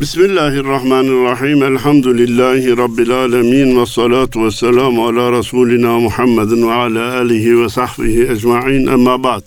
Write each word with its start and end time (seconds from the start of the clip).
Bismillahirrahmanirrahim. 0.00 1.62
Elhamdülillahi 1.62 2.76
Rabbil 2.76 3.10
alemin. 3.10 3.80
Ve 3.80 3.86
salatu 3.86 4.44
ve 4.44 4.50
selamu 4.50 5.06
ala 5.06 5.32
Resulina 5.32 5.98
Muhammedin 5.98 6.68
ve 6.68 6.72
ala 6.72 7.18
alihi 7.18 7.62
ve 7.62 7.68
sahbihi 7.68 8.32
ecma'in. 8.32 8.86
Emma 8.86 9.22
ba'd. 9.22 9.42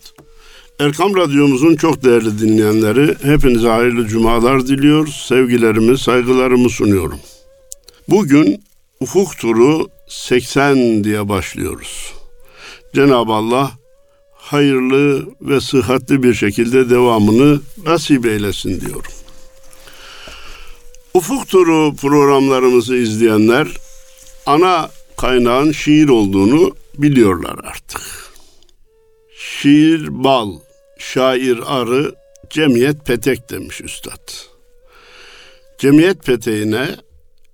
Erkam 0.80 1.16
Radyomuzun 1.16 1.76
çok 1.76 2.04
değerli 2.04 2.40
dinleyenleri, 2.40 3.16
hepinize 3.24 3.68
hayırlı 3.68 4.08
cumalar 4.08 4.68
diliyor. 4.68 5.08
Sevgilerimi, 5.08 5.98
saygılarımı 5.98 6.70
sunuyorum. 6.70 7.20
Bugün 8.08 8.64
Ufuk 9.00 9.38
Turu 9.38 9.88
80 10.08 11.04
diye 11.04 11.30
başlıyoruz. 11.30 12.14
Cenab-ı 12.96 13.34
Allah 13.34 13.72
hayırlı 14.34 15.26
ve 15.42 15.62
sıhhatli 15.62 16.24
bir 16.24 16.34
şekilde 16.34 16.90
devamını 16.90 17.60
nasip 17.86 18.26
eylesin 18.26 18.82
diyorum. 18.82 19.12
Ufuk 21.20 21.48
Turu 21.48 21.96
programlarımızı 21.96 22.96
izleyenler 22.96 23.68
ana 24.46 24.90
kaynağın 25.18 25.72
şiir 25.72 26.10
olduğunu 26.10 26.76
biliyorlar 26.98 27.56
artık. 27.64 28.02
Şiir 29.38 30.24
bal, 30.24 30.54
şair 30.98 31.60
arı, 31.66 32.16
cemiyet 32.50 33.06
petek 33.06 33.50
demiş 33.50 33.82
üstad. 33.82 34.32
Cemiyet 35.78 36.26
peteğine 36.26 36.88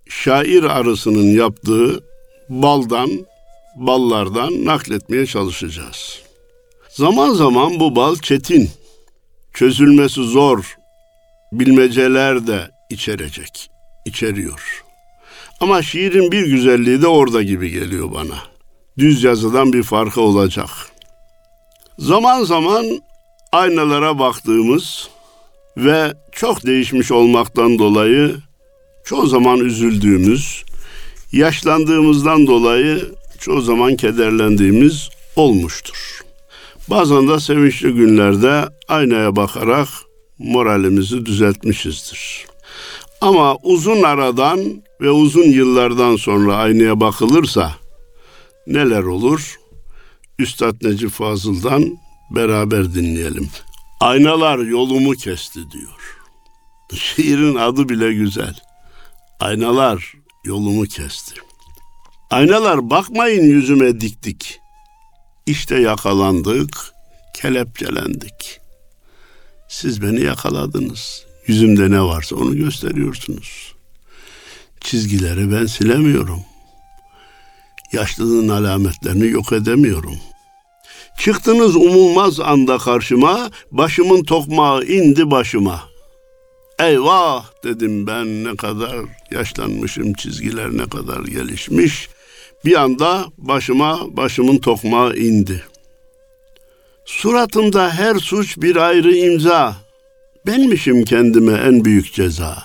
şair 0.09 0.63
arısının 0.63 1.37
yaptığı 1.37 2.03
baldan, 2.49 3.09
ballardan 3.75 4.65
nakletmeye 4.65 5.25
çalışacağız. 5.25 6.21
Zaman 6.89 7.33
zaman 7.33 7.79
bu 7.79 7.95
bal 7.95 8.15
çetin, 8.15 8.69
çözülmesi 9.53 10.23
zor, 10.23 10.77
bilmeceler 11.51 12.47
de 12.47 12.74
içerecek, 12.89 13.69
içeriyor. 14.05 14.83
Ama 15.59 15.81
şiirin 15.81 16.31
bir 16.31 16.45
güzelliği 16.45 17.01
de 17.01 17.07
orada 17.07 17.43
gibi 17.43 17.69
geliyor 17.69 18.11
bana. 18.11 18.35
Düz 18.97 19.23
yazıdan 19.23 19.73
bir 19.73 19.83
farkı 19.83 20.21
olacak. 20.21 20.69
Zaman 21.99 22.43
zaman 22.43 22.85
aynalara 23.51 24.19
baktığımız 24.19 25.09
ve 25.77 26.13
çok 26.31 26.65
değişmiş 26.65 27.11
olmaktan 27.11 27.79
dolayı 27.79 28.35
çoğu 29.05 29.27
zaman 29.27 29.59
üzüldüğümüz, 29.59 30.63
yaşlandığımızdan 31.31 32.47
dolayı 32.47 33.15
çoğu 33.39 33.61
zaman 33.61 33.95
kederlendiğimiz 33.95 35.09
olmuştur. 35.35 36.21
Bazen 36.89 37.27
de 37.27 37.39
sevinçli 37.39 37.93
günlerde 37.93 38.69
aynaya 38.87 39.35
bakarak 39.35 39.87
moralimizi 40.37 41.25
düzeltmişizdir. 41.25 42.45
Ama 43.21 43.55
uzun 43.55 44.03
aradan 44.03 44.83
ve 45.01 45.11
uzun 45.11 45.43
yıllardan 45.43 46.15
sonra 46.15 46.55
aynaya 46.55 46.99
bakılırsa 46.99 47.75
neler 48.67 49.03
olur? 49.03 49.59
Üstad 50.39 50.75
Necip 50.81 51.09
Fazıl'dan 51.09 51.97
beraber 52.31 52.93
dinleyelim. 52.93 53.49
Aynalar 53.99 54.57
yolumu 54.57 55.11
kesti 55.11 55.71
diyor. 55.71 56.17
Şiirin 56.93 57.55
adı 57.55 57.89
bile 57.89 58.13
güzel. 58.13 58.55
Aynalar 59.39 60.13
yolumu 60.43 60.83
kesti. 60.83 61.35
Aynalar 62.31 62.89
bakmayın 62.89 63.43
yüzüme 63.43 64.01
diktik. 64.01 64.59
İşte 65.45 65.79
yakalandık, 65.79 66.93
kelepçelendik. 67.33 68.59
Siz 69.69 70.01
beni 70.01 70.21
yakaladınız. 70.21 71.25
Yüzümde 71.47 71.91
ne 71.91 72.01
varsa 72.01 72.35
onu 72.35 72.57
gösteriyorsunuz. 72.57 73.75
Çizgileri 74.81 75.51
ben 75.51 75.65
silemiyorum. 75.65 76.39
Yaşlılığın 77.91 78.49
alametlerini 78.49 79.27
yok 79.27 79.53
edemiyorum. 79.53 80.15
Çıktınız 81.17 81.75
umulmaz 81.75 82.39
anda 82.39 82.77
karşıma, 82.77 83.51
başımın 83.71 84.23
tokmağı 84.23 84.83
indi 84.83 85.31
başıma. 85.31 85.83
Eyvah 86.79 87.45
dedim 87.63 88.07
ben 88.07 88.43
ne 88.43 88.55
kadar 88.55 88.95
yaşlanmışım, 89.31 90.13
çizgiler 90.13 90.71
ne 90.71 90.89
kadar 90.89 91.23
gelişmiş. 91.23 92.09
Bir 92.65 92.75
anda 92.81 93.25
başıma 93.37 94.17
başımın 94.17 94.57
tokmağı 94.57 95.15
indi. 95.15 95.63
Suratımda 97.05 97.91
her 97.91 98.15
suç 98.15 98.57
bir 98.57 98.75
ayrı 98.75 99.15
imza. 99.15 99.84
Benmişim 100.47 101.03
kendime 101.03 101.53
en 101.53 101.85
büyük 101.85 102.13
ceza. 102.13 102.63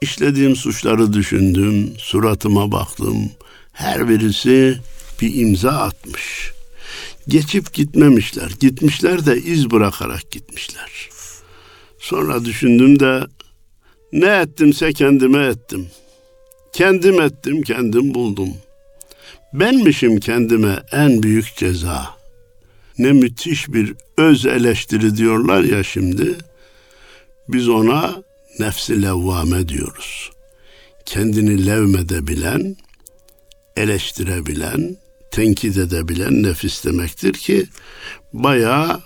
İşlediğim 0.00 0.56
suçları 0.56 1.12
düşündüm, 1.12 1.92
suratıma 1.98 2.72
baktım. 2.72 3.30
Her 3.72 4.08
birisi 4.08 4.78
bir 5.22 5.34
imza 5.34 5.70
atmış. 5.70 6.52
Geçip 7.28 7.72
gitmemişler. 7.72 8.50
Gitmişler 8.60 9.26
de 9.26 9.36
iz 9.36 9.70
bırakarak 9.70 10.30
gitmişler. 10.30 11.08
Sonra 11.98 12.44
düşündüm 12.44 13.00
de 13.00 13.20
ne 14.12 14.36
ettimse 14.36 14.92
kendime 14.92 15.46
ettim. 15.46 15.86
Kendim 16.72 17.20
ettim, 17.20 17.62
kendim 17.62 18.14
buldum. 18.14 18.50
Benmişim 19.52 20.20
kendime 20.20 20.82
en 20.92 21.22
büyük 21.22 21.56
ceza.'' 21.56 22.15
Ne 22.98 23.12
müthiş 23.12 23.68
bir 23.68 23.94
öz 24.18 24.46
eleştiri 24.46 25.16
diyorlar 25.16 25.64
ya 25.64 25.84
şimdi. 25.84 26.34
Biz 27.48 27.68
ona 27.68 28.22
nefsi 28.58 29.02
levvame 29.02 29.68
diyoruz. 29.68 30.30
Kendini 31.06 31.66
levmedebilen, 31.66 32.76
eleştirebilen, 33.76 34.96
tenkit 35.30 35.76
edebilen 35.76 36.42
nefis 36.42 36.84
demektir 36.84 37.32
ki 37.32 37.66
bayağı 38.32 39.00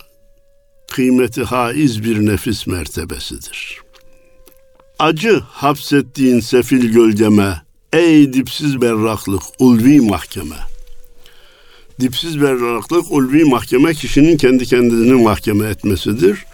kıymeti 0.91 1.43
haiz 1.43 2.03
bir 2.03 2.25
nefis 2.25 2.67
mertebesidir. 2.67 3.77
Acı 4.99 5.39
hapsettiğin 5.39 6.39
sefil 6.39 6.91
gölgeme, 6.91 7.61
ey 7.93 8.33
dipsiz 8.33 8.81
berraklık, 8.81 9.41
ulvi 9.59 10.01
mahkeme.'' 10.01 10.70
Dipsiz 11.99 12.41
berraklık 12.41 13.11
ulvi 13.11 13.45
mahkeme 13.45 13.93
kişinin 13.93 14.37
kendi 14.37 14.65
kendini 14.65 15.13
mahkeme 15.13 15.67
etmesidir. 15.67 16.45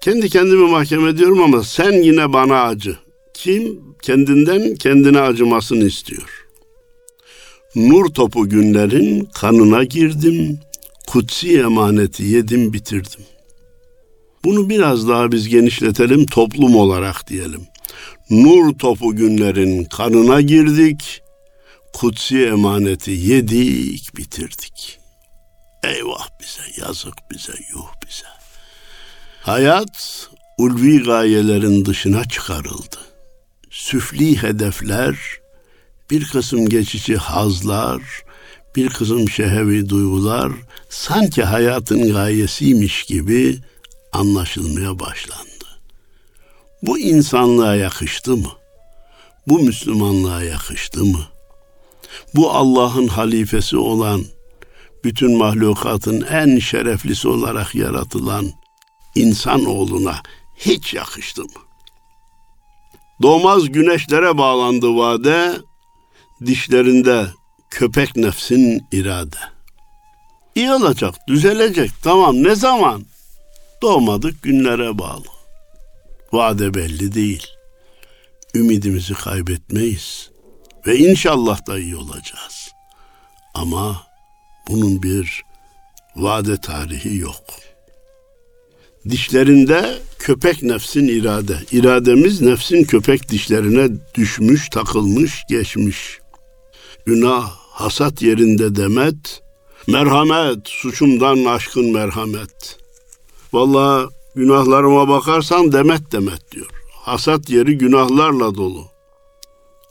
Kendi 0.00 0.28
kendimi 0.28 0.70
mahkeme 0.70 1.08
ediyorum 1.08 1.42
ama 1.42 1.62
sen 1.62 1.92
yine 1.92 2.32
bana 2.32 2.62
acı. 2.62 2.96
Kim 3.34 3.80
kendinden 4.02 4.74
kendine 4.74 5.20
acımasını 5.20 5.84
istiyor. 5.84 6.46
Nur 7.76 8.06
topu 8.06 8.48
günlerin 8.48 9.28
kanına 9.34 9.84
girdim, 9.84 10.58
kutsi 11.06 11.58
emaneti 11.58 12.22
yedim 12.24 12.72
bitirdim. 12.72 13.20
Bunu 14.44 14.68
biraz 14.68 15.08
daha 15.08 15.32
biz 15.32 15.48
genişletelim 15.48 16.26
toplum 16.26 16.76
olarak 16.76 17.28
diyelim. 17.28 17.60
Nur 18.30 18.74
topu 18.74 19.16
günlerin 19.16 19.84
kanına 19.84 20.40
girdik, 20.40 21.22
kutsi 21.94 22.46
emaneti 22.46 23.10
yedik 23.10 24.16
bitirdik. 24.16 24.98
Eyvah 25.84 26.28
bize, 26.40 26.86
yazık 26.86 27.14
bize, 27.30 27.52
yuh 27.72 27.92
bize. 28.06 28.26
Hayat 29.42 30.28
ulvi 30.58 31.02
gayelerin 31.02 31.84
dışına 31.84 32.24
çıkarıldı. 32.24 32.98
Süfli 33.70 34.42
hedefler, 34.42 35.16
bir 36.10 36.24
kısım 36.24 36.68
geçici 36.68 37.16
hazlar, 37.16 38.02
bir 38.76 38.88
kısım 38.88 39.28
şehevi 39.28 39.88
duygular 39.88 40.52
sanki 40.88 41.42
hayatın 41.42 42.12
gayesiymiş 42.12 43.04
gibi 43.04 43.58
anlaşılmaya 44.12 44.98
başlandı. 44.98 45.64
Bu 46.82 46.98
insanlığa 46.98 47.76
yakıştı 47.76 48.36
mı? 48.36 48.52
Bu 49.46 49.58
Müslümanlığa 49.58 50.42
yakıştı 50.42 51.04
mı? 51.04 51.33
Bu 52.34 52.50
Allah'ın 52.50 53.08
halifesi 53.08 53.76
olan, 53.76 54.24
bütün 55.04 55.38
mahlukatın 55.38 56.20
en 56.20 56.58
şereflisi 56.58 57.28
olarak 57.28 57.74
yaratılan 57.74 58.50
insan 59.14 59.64
oğluna 59.64 60.22
hiç 60.56 60.94
yakıştı 60.94 61.42
mı? 61.42 61.48
Doğmaz 63.22 63.72
güneşlere 63.72 64.38
bağlandı 64.38 64.96
vade, 64.96 65.52
dişlerinde 66.46 67.26
köpek 67.70 68.16
nefsin 68.16 68.86
irade. 68.92 69.36
İyi 70.54 70.72
olacak, 70.72 71.14
düzelecek, 71.28 71.90
tamam 72.02 72.42
ne 72.42 72.54
zaman? 72.54 73.04
Doğmadık 73.82 74.42
günlere 74.42 74.98
bağlı. 74.98 75.24
Vade 76.32 76.74
belli 76.74 77.14
değil. 77.14 77.46
Ümidimizi 78.54 79.14
kaybetmeyiz 79.14 80.33
ve 80.86 80.98
inşallah 80.98 81.66
da 81.66 81.78
iyi 81.78 81.96
olacağız. 81.96 82.70
Ama 83.54 84.02
bunun 84.68 85.02
bir 85.02 85.42
vade 86.16 86.56
tarihi 86.56 87.16
yok. 87.16 87.44
Dişlerinde 89.08 89.98
köpek 90.18 90.62
nefsin 90.62 91.08
irade. 91.08 91.58
İrademiz 91.72 92.40
nefsin 92.40 92.84
köpek 92.84 93.28
dişlerine 93.28 93.88
düşmüş, 94.14 94.68
takılmış, 94.68 95.42
geçmiş. 95.48 96.18
Günah, 97.06 97.50
hasat 97.70 98.22
yerinde 98.22 98.76
demet, 98.76 99.42
merhamet, 99.86 100.68
suçumdan 100.68 101.44
aşkın 101.44 101.92
merhamet. 101.92 102.78
Vallahi 103.52 104.08
günahlarıma 104.36 105.08
bakarsan 105.08 105.72
demet 105.72 106.12
demet 106.12 106.52
diyor. 106.52 106.70
Hasat 106.92 107.50
yeri 107.50 107.78
günahlarla 107.78 108.54
dolu. 108.54 108.93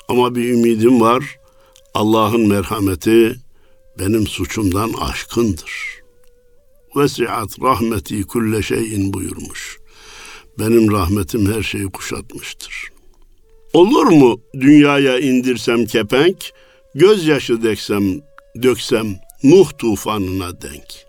Ama 0.07 0.35
bir 0.35 0.49
ümidim 0.49 1.01
var. 1.01 1.39
Allah'ın 1.93 2.47
merhameti 2.47 3.35
benim 3.99 4.27
suçumdan 4.27 4.93
aşkındır. 4.93 5.71
Vesiat 6.95 7.61
rahmeti 7.61 8.23
kulle 8.23 8.61
şeyin 8.61 9.13
buyurmuş. 9.13 9.77
Benim 10.59 10.91
rahmetim 10.91 11.53
her 11.53 11.63
şeyi 11.63 11.85
kuşatmıştır. 11.85 12.89
Olur 13.73 14.05
mu 14.05 14.41
dünyaya 14.53 15.19
indirsem 15.19 15.85
kepenk, 15.85 16.51
gözyaşı 16.95 17.63
deksem, 17.63 18.21
döksem 18.63 19.19
Nuh 19.43 19.69
tufanına 19.77 20.61
denk? 20.61 21.05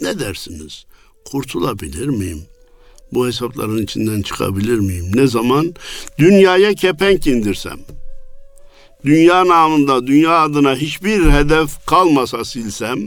Ne 0.00 0.18
dersiniz? 0.18 0.84
Kurtulabilir 1.24 2.06
miyim? 2.06 2.42
Bu 3.12 3.26
hesapların 3.26 3.82
içinden 3.82 4.22
çıkabilir 4.22 4.78
miyim? 4.78 5.10
Ne 5.14 5.26
zaman? 5.26 5.74
Dünyaya 6.18 6.74
kepenk 6.74 7.26
indirsem. 7.26 7.78
Dünya 9.04 9.46
namında, 9.46 10.06
dünya 10.06 10.38
adına 10.42 10.74
hiçbir 10.74 11.30
hedef 11.30 11.86
kalmasa 11.86 12.44
silsem, 12.44 12.98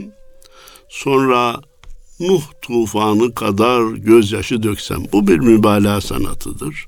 sonra 0.88 1.60
Nuh 2.20 2.42
tufanı 2.62 3.34
kadar 3.34 3.92
gözyaşı 3.92 4.62
döksem. 4.62 5.02
Bu 5.12 5.26
bir 5.26 5.38
mübalağa 5.38 6.00
sanatıdır. 6.00 6.86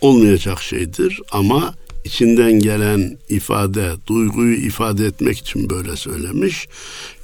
Olmayacak 0.00 0.62
şeydir 0.62 1.20
ama 1.32 1.74
içinden 2.04 2.52
gelen 2.52 3.18
ifade, 3.28 3.92
duyguyu 4.06 4.54
ifade 4.56 5.06
etmek 5.06 5.38
için 5.38 5.70
böyle 5.70 5.96
söylemiş. 5.96 6.68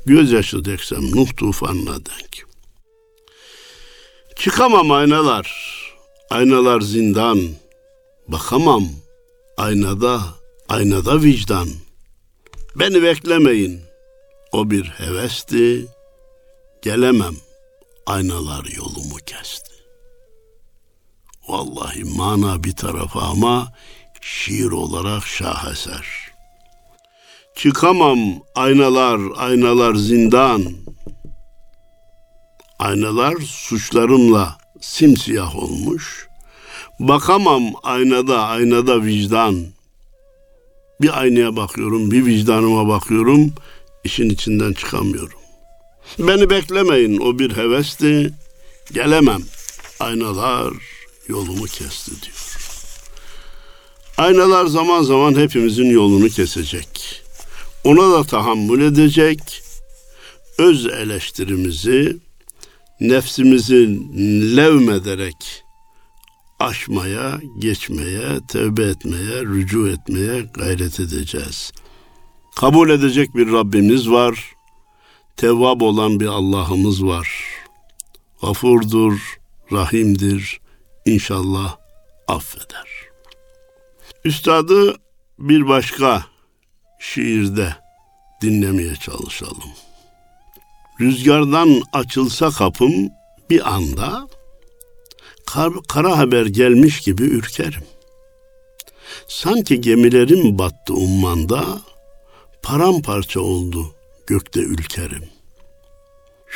Gözyaşı 0.06 0.64
döksem 0.64 1.02
Nuh 1.16 1.28
tufanına 1.36 1.96
denk. 1.96 2.48
Çıkamam 4.36 4.90
aynalar, 4.90 5.52
aynalar 6.30 6.80
zindan. 6.80 7.40
Bakamam 8.28 8.84
aynada, 9.56 10.20
aynada 10.68 11.22
vicdan. 11.22 11.68
Beni 12.76 13.02
beklemeyin, 13.02 13.80
o 14.52 14.70
bir 14.70 14.84
hevesti, 14.84 15.86
gelemem, 16.82 17.36
aynalar 18.06 18.64
yolumu 18.64 19.16
kesti. 19.26 19.74
Vallahi 21.48 22.04
mana 22.04 22.64
bir 22.64 22.76
tarafa 22.76 23.20
ama 23.20 23.72
şiir 24.20 24.70
olarak 24.70 25.26
şaheser. 25.26 26.06
Çıkamam 27.56 28.18
aynalar, 28.54 29.20
aynalar 29.36 29.94
zindan. 29.94 30.64
Aynalar 32.78 33.36
suçlarımla 33.36 34.58
simsiyah 34.80 35.56
olmuş. 35.56 36.28
Bakamam 37.00 37.62
aynada, 37.82 38.42
aynada 38.42 39.04
vicdan. 39.04 39.77
Bir 41.00 41.20
aynaya 41.20 41.56
bakıyorum, 41.56 42.10
bir 42.10 42.26
vicdanıma 42.26 42.88
bakıyorum, 42.88 43.52
işin 44.04 44.30
içinden 44.30 44.72
çıkamıyorum. 44.72 45.38
Beni 46.18 46.50
beklemeyin 46.50 47.18
o 47.18 47.38
bir 47.38 47.56
hevesti. 47.56 48.32
Gelemem. 48.92 49.42
Aynalar 50.00 50.74
yolumu 51.28 51.64
kesti 51.64 52.10
diyor. 52.10 52.56
Aynalar 54.18 54.66
zaman 54.66 55.02
zaman 55.02 55.34
hepimizin 55.34 55.90
yolunu 55.90 56.28
kesecek. 56.28 57.22
Ona 57.84 58.12
da 58.12 58.24
tahammül 58.24 58.82
edecek. 58.82 59.62
Öz 60.58 60.86
eleştirimizi 60.86 62.16
nefsimizi 63.00 63.98
levmederek 64.56 65.64
aşmaya, 66.58 67.40
geçmeye, 67.58 68.46
tövbe 68.49 68.82
etmeye, 68.82 69.43
rücu 69.43 69.88
etmeye 69.88 70.40
gayret 70.40 71.00
edeceğiz. 71.00 71.72
Kabul 72.56 72.90
edecek 72.90 73.34
bir 73.34 73.52
Rabbimiz 73.52 74.10
var 74.10 74.55
tevvab 75.38 75.81
olan 75.81 76.20
bir 76.20 76.26
Allah'ımız 76.26 77.05
var. 77.05 77.28
Gafurdur, 78.43 79.38
rahimdir, 79.72 80.60
inşallah 81.06 81.76
affeder. 82.28 82.88
Üstadı 84.25 84.96
bir 85.38 85.69
başka 85.69 86.25
şiirde 87.00 87.76
dinlemeye 88.43 88.96
çalışalım. 88.96 89.70
Rüzgardan 91.00 91.82
açılsa 91.93 92.50
kapım 92.50 93.08
bir 93.50 93.75
anda 93.75 94.28
kar, 95.52 95.72
kara 95.88 96.18
haber 96.18 96.46
gelmiş 96.46 97.00
gibi 97.00 97.22
ürkerim. 97.22 97.84
Sanki 99.28 99.80
gemilerim 99.80 100.58
battı 100.58 100.94
ummanda, 100.94 101.80
paramparça 102.62 103.40
oldu 103.40 103.94
gökte 104.26 104.60
ülkerim. 104.60 105.24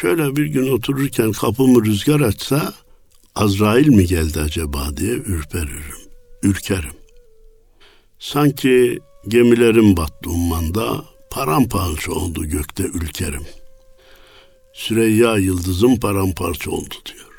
Şöyle 0.00 0.36
bir 0.36 0.46
gün 0.46 0.72
otururken 0.72 1.32
kapımı 1.32 1.84
rüzgar 1.84 2.20
açsa 2.20 2.74
Azrail 3.34 3.88
mi 3.88 4.06
geldi 4.06 4.40
acaba 4.40 4.96
diye 4.96 5.12
ürperirim, 5.12 6.02
ürkerim. 6.42 6.96
Sanki 8.18 8.98
gemilerim 9.28 9.96
battı 9.96 10.30
ummanda, 10.30 11.04
paramparça 11.30 12.12
oldu 12.12 12.44
gökte 12.44 12.82
ülkerim. 12.82 13.46
Süreyya 14.74 15.36
yıldızım 15.36 16.00
paramparça 16.00 16.70
oldu 16.70 16.94
diyor. 17.06 17.31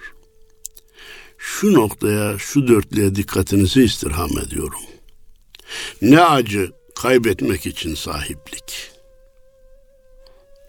Şu 1.45 1.73
noktaya, 1.73 2.37
şu 2.39 2.67
dörtlüğe 2.67 3.15
dikkatinizi 3.15 3.83
istirham 3.83 4.29
ediyorum. 4.47 4.79
Ne 6.01 6.21
acı 6.21 6.71
kaybetmek 6.95 7.65
için 7.65 7.95
sahiplik. 7.95 8.91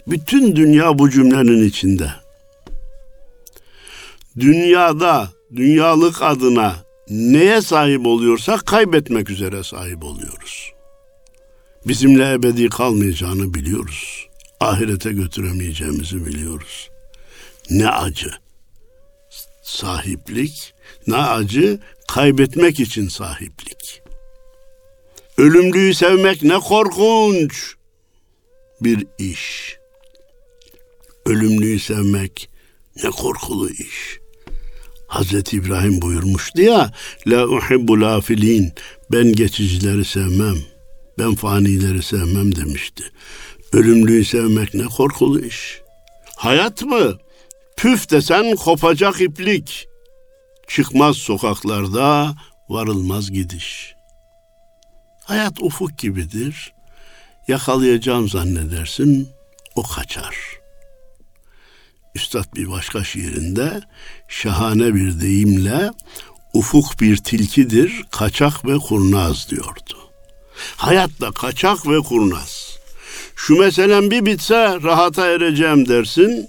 Bütün 0.06 0.56
dünya 0.56 0.98
bu 0.98 1.10
cümlenin 1.10 1.68
içinde. 1.68 2.10
Dünyada, 4.38 5.32
dünyalık 5.56 6.22
adına 6.22 6.76
neye 7.10 7.62
sahip 7.62 8.06
oluyorsak 8.06 8.66
kaybetmek 8.66 9.30
üzere 9.30 9.64
sahip 9.64 10.04
oluyoruz. 10.04 10.72
Bizimle 11.86 12.32
ebedi 12.32 12.68
kalmayacağını 12.68 13.54
biliyoruz. 13.54 14.28
Ahirete 14.60 15.12
götüremeyeceğimizi 15.12 16.26
biliyoruz. 16.26 16.90
Ne 17.70 17.88
acı 17.88 18.43
sahiplik, 19.64 20.74
ne 21.06 21.16
acı 21.16 21.80
kaybetmek 22.08 22.80
için 22.80 23.08
sahiplik. 23.08 24.02
Ölümlüyü 25.38 25.94
sevmek 25.94 26.42
ne 26.42 26.58
korkunç 26.58 27.74
bir 28.80 29.06
iş 29.18 29.76
ölümlüyü 31.26 31.78
sevmek 31.78 32.48
ne 33.04 33.10
korkulu 33.10 33.70
iş. 33.70 34.18
Hazreti 35.06 35.56
İbrahim 35.56 36.02
buyurmuştu 36.02 36.62
ya, 36.62 36.92
La 37.26 37.48
uhibbu 37.48 38.00
lafilin, 38.00 38.72
ben 39.12 39.32
geçicileri 39.32 40.04
sevmem, 40.04 40.56
ben 41.18 41.34
fanileri 41.34 42.02
sevmem 42.02 42.56
demişti. 42.56 43.04
Ölümlüyü 43.72 44.24
sevmek 44.24 44.74
ne 44.74 44.84
korkulu 44.84 45.40
iş. 45.40 45.80
Hayat 46.36 46.82
mı? 46.82 47.18
Püf 47.76 48.10
desen 48.10 48.56
kopacak 48.56 49.20
iplik. 49.20 49.88
Çıkmaz 50.68 51.16
sokaklarda, 51.16 52.34
varılmaz 52.68 53.30
gidiş. 53.30 53.94
Hayat 55.24 55.62
ufuk 55.62 55.98
gibidir. 55.98 56.72
Yakalayacağım 57.48 58.28
zannedersin, 58.28 59.28
o 59.74 59.82
kaçar.'' 59.82 60.64
Üstad 62.14 62.44
bir 62.54 62.70
başka 62.70 63.04
şiirinde 63.04 63.82
şahane 64.28 64.94
bir 64.94 65.20
deyimle 65.20 65.90
ufuk 66.52 67.00
bir 67.00 67.16
tilkidir, 67.16 68.04
kaçak 68.10 68.64
ve 68.64 68.78
kurnaz 68.78 69.50
diyordu. 69.50 70.10
Hayatta 70.76 71.30
kaçak 71.30 71.86
ve 71.86 71.98
kurnaz. 71.98 72.78
Şu 73.36 73.56
meselem 73.58 74.10
bir 74.10 74.26
bitse 74.26 74.78
rahata 74.82 75.26
ereceğim 75.26 75.88
dersin. 75.88 76.48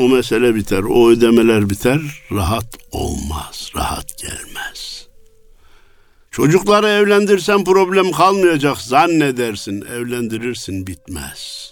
O 0.00 0.08
mesele 0.08 0.54
biter, 0.54 0.82
o 0.82 1.10
ödemeler 1.10 1.70
biter, 1.70 2.00
rahat 2.32 2.76
olmaz, 2.92 3.70
rahat 3.76 4.18
gelmez. 4.18 5.08
Çocukları 6.30 6.88
evlendirsen 6.88 7.64
problem 7.64 8.12
kalmayacak 8.12 8.78
zannedersin, 8.78 9.82
evlendirirsin 9.82 10.86
bitmez.'' 10.86 11.70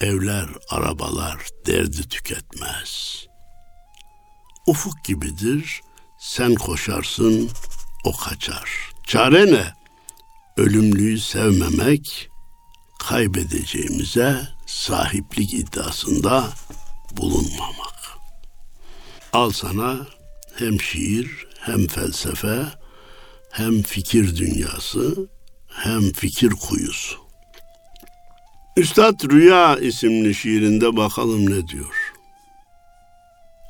evler, 0.00 0.48
arabalar 0.68 1.46
derdi 1.66 2.08
tüketmez. 2.08 3.26
ufuk 4.66 5.04
gibidir. 5.04 5.80
Sen 6.18 6.54
koşarsın, 6.54 7.50
o 8.04 8.16
kaçar. 8.16 8.70
Çare 9.06 9.46
ne? 9.46 9.74
Ölümlüyü 10.56 11.18
sevmemek, 11.18 12.28
kaybedeceğimize 12.98 14.48
sahiplik 14.66 15.54
iddiasında 15.54 16.48
bulunmamak. 17.12 17.96
Al 19.32 19.50
sana 19.50 20.06
hem 20.58 20.80
şiir, 20.80 21.46
hem 21.60 21.86
felsefe, 21.86 22.64
hem 23.50 23.82
fikir 23.82 24.36
dünyası, 24.36 25.28
hem 25.68 26.12
fikir 26.12 26.50
kuyusu. 26.50 27.16
Üstad 28.76 29.30
Rüya 29.30 29.78
isimli 29.78 30.34
şiirinde 30.34 30.96
bakalım 30.96 31.50
ne 31.50 31.68
diyor. 31.68 32.12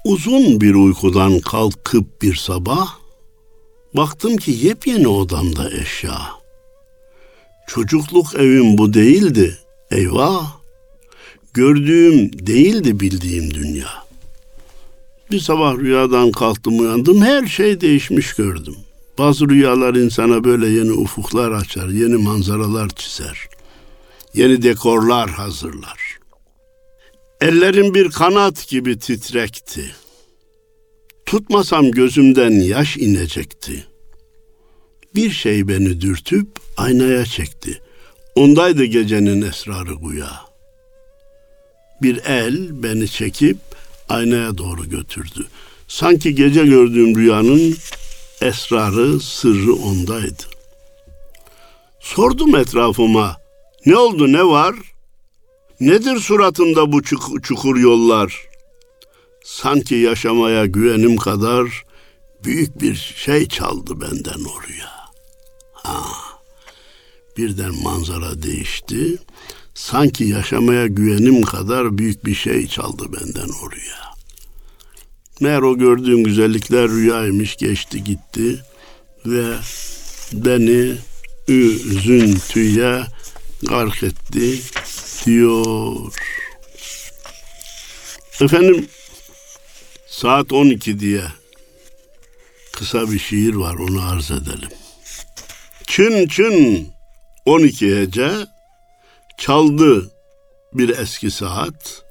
Uzun 0.05 0.61
bir 0.61 0.75
uykudan 0.75 1.41
kalkıp 1.41 2.23
bir 2.23 2.35
sabah, 2.35 2.89
baktım 3.95 4.37
ki 4.37 4.51
yepyeni 4.51 5.09
odamda 5.09 5.71
eşya. 5.71 6.19
Çocukluk 7.67 8.35
evim 8.35 8.79
bu 8.79 8.95
değildi, 8.95 9.59
eyvah. 9.91 10.56
Gördüğüm 11.57 12.47
değildi 12.47 13.01
bildiğim 13.01 13.55
dünya. 13.55 13.89
Bir 15.31 15.41
sabah 15.41 15.79
rüyadan 15.79 16.33
kalktım 16.33 16.81
uyandım, 16.81 17.23
her 17.23 17.47
şey 17.47 17.81
değişmiş 17.81 18.33
gördüm. 18.35 18.77
Bazı 19.19 19.49
rüyalar 19.49 19.95
insana 19.95 20.45
böyle 20.45 20.69
yeni 20.69 20.93
ufuklar 20.93 21.53
açar, 21.53 21.89
yeni 21.89 22.17
manzaralar 22.17 22.89
çizer. 22.89 23.49
Yeni 24.35 24.63
dekorlar 24.63 25.31
hazırlar. 25.31 26.19
Ellerim 27.41 27.95
bir 27.95 28.11
kanat 28.11 28.69
gibi 28.69 28.99
titrekti. 28.99 29.93
Tutmasam 31.27 31.91
gözümden 31.91 32.51
yaş 32.51 32.97
inecekti. 32.97 33.87
Bir 35.15 35.31
şey 35.31 35.69
beni 35.69 36.01
dürtüp 36.01 36.49
aynaya 36.77 37.25
çekti. 37.25 37.81
Ondaydı 38.35 38.85
gecenin 38.85 39.43
esrarı 39.43 39.95
güya. 39.95 40.46
Bir 42.03 42.25
el 42.25 42.83
beni 42.83 43.09
çekip 43.09 43.57
aynaya 44.09 44.59
doğru 44.59 44.89
götürdü. 44.89 45.47
Sanki 45.89 46.35
gece 46.35 46.67
gördüğüm 46.67 47.17
rüyanın 47.17 47.77
esrarı, 48.41 49.21
sırrı 49.21 49.75
ondaydı. 49.75 50.43
Sordum 52.01 52.57
etrafıma, 52.57 53.37
ne 53.87 53.97
oldu 53.97 54.33
ne 54.33 54.45
var? 54.45 54.75
Nedir 55.81 56.21
suratımda 56.21 56.93
bu 56.93 57.03
çukur 57.43 57.77
yollar? 57.77 58.47
Sanki 59.45 59.95
yaşamaya 59.95 60.67
güvenim 60.67 61.17
kadar 61.17 61.85
büyük 62.45 62.81
bir 62.81 63.15
şey 63.17 63.49
çaldı 63.49 64.01
benden 64.01 64.45
oraya. 64.45 64.91
Ha, 65.73 66.03
birden 67.37 67.83
manzara 67.83 68.43
değişti. 68.43 69.19
Sanki 69.77 70.25
yaşamaya 70.25 70.87
güvenim 70.87 71.43
kadar 71.43 71.99
büyük 71.99 72.27
bir 72.27 72.35
şey 72.35 72.67
çaldı 72.67 73.05
benden 73.13 73.49
oraya. 73.63 74.15
Meğer 75.41 75.63
o 75.63 75.79
gördüğüm 75.79 76.25
güzellikler 76.25 76.89
rüyaymış 76.89 77.57
geçti 77.57 78.05
gitti 78.05 78.63
ve 79.27 79.55
beni 80.33 80.95
üzüntüye 81.49 83.07
gark 83.63 84.03
etti 84.03 84.61
diyor. 85.27 85.97
Efendim 88.41 88.89
saat 90.09 90.53
12 90.53 91.01
diye 91.01 91.25
kısa 92.73 93.11
bir 93.11 93.19
şiir 93.19 93.55
var 93.55 93.75
onu 93.75 94.09
arz 94.09 94.31
edelim. 94.31 94.71
Çın 95.87 96.29
çın 96.29 96.89
12 97.45 97.97
hece 97.97 98.56
çaldı 99.39 100.11
bir 100.73 100.99
eski 100.99 101.31
saat. 101.31 102.05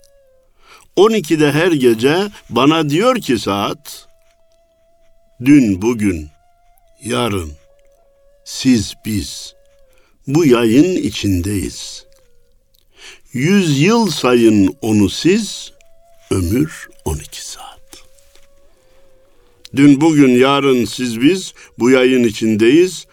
12'de 0.97 1.51
her 1.51 1.71
gece 1.71 2.17
bana 2.49 2.89
diyor 2.89 3.15
ki 3.15 3.37
saat 3.37 4.07
dün 5.45 5.81
bugün 5.81 6.29
yarın 7.03 7.51
siz 8.45 8.93
biz 9.05 9.55
bu 10.27 10.45
yayın 10.45 11.03
içindeyiz. 11.03 12.05
Yüz 13.33 13.79
yıl 13.81 14.11
sayın 14.11 14.75
onu 14.81 15.09
siz, 15.09 15.71
ömür 16.31 16.89
12 17.05 17.45
saat. 17.45 17.65
Dün 19.75 20.01
bugün 20.01 20.29
yarın 20.29 20.85
siz 20.85 21.21
biz 21.21 21.53
bu 21.79 21.89
yayın 21.89 22.23
içindeyiz. 22.23 23.05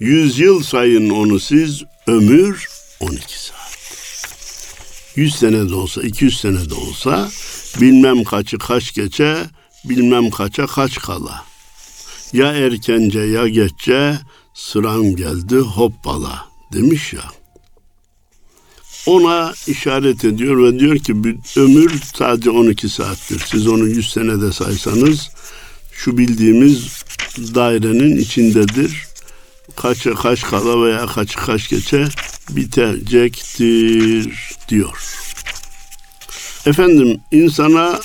Yüz 0.00 0.38
yıl 0.38 0.62
sayın 0.62 1.10
onu 1.10 1.40
siz, 1.40 1.82
ömür 2.06 2.68
12 3.04 3.44
saat. 3.44 3.78
Yüz 5.16 5.36
sene 5.36 5.68
de 5.68 5.74
olsa, 5.74 6.02
iki 6.02 6.24
yüz 6.24 6.40
sene 6.40 6.70
de 6.70 6.74
olsa 6.74 7.30
bilmem 7.80 8.24
kaçı 8.24 8.58
kaç 8.58 8.94
geçe, 8.94 9.36
bilmem 9.84 10.30
kaça 10.30 10.66
kaç 10.66 10.98
kala. 10.98 11.44
Ya 12.32 12.52
erkence 12.52 13.20
ya 13.20 13.48
geççe 13.48 14.18
sıram 14.54 15.16
geldi 15.16 15.56
hoppala 15.56 16.48
demiş 16.72 17.12
ya. 17.12 17.24
Ona 19.06 19.52
işaret 19.66 20.24
ediyor 20.24 20.62
ve 20.62 20.78
diyor 20.78 20.98
ki 20.98 21.12
ömür 21.56 22.00
sadece 22.14 22.50
12 22.50 22.88
saattir. 22.88 23.42
Siz 23.46 23.66
onu 23.66 23.86
100 23.86 24.12
senede 24.12 24.52
saysanız 24.52 25.30
şu 25.92 26.18
bildiğimiz 26.18 27.04
dairenin 27.54 28.16
içindedir. 28.16 29.13
Kaça 29.76 30.14
kaç 30.14 30.42
kala 30.42 30.84
veya 30.84 31.06
kaç 31.06 31.36
kaç 31.36 31.68
geçe 31.68 32.08
bitecektir 32.50 34.28
diyor. 34.68 34.98
Efendim 36.66 37.20
insana 37.30 38.00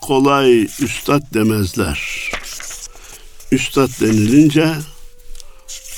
kolay 0.00 0.62
üstad 0.62 1.34
demezler. 1.34 2.30
Üstad 3.52 3.90
denilince 4.00 4.74